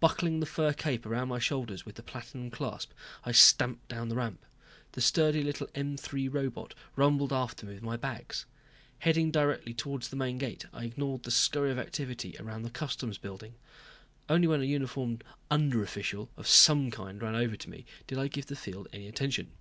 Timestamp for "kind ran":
16.90-17.36